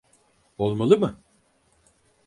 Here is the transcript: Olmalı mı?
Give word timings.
Olmalı 0.57 0.97
mı? 0.97 1.21